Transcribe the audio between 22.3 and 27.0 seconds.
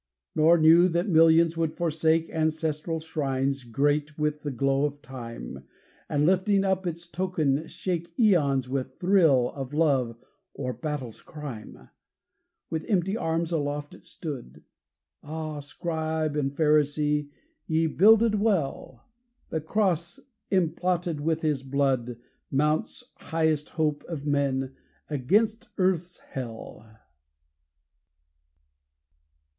Mounts, highest Hope of men, against earth's hell!